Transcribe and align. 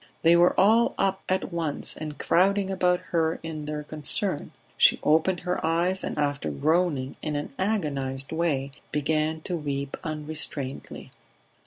They 0.23 0.35
were 0.35 0.59
all 0.59 0.95
up 0.97 1.21
at 1.29 1.53
once 1.53 1.95
and 1.95 2.17
crowding 2.17 2.71
about 2.71 3.01
her 3.11 3.39
in 3.43 3.65
their 3.65 3.83
concern; 3.83 4.51
she 4.75 4.99
opened 5.03 5.41
her 5.41 5.63
eyes, 5.63 6.03
and 6.03 6.17
after 6.17 6.49
groaning 6.49 7.17
in 7.21 7.35
an 7.35 7.53
agonized 7.59 8.31
way 8.31 8.71
began 8.91 9.41
to 9.41 9.55
weep 9.55 9.95
unrestrainedly. 10.03 11.11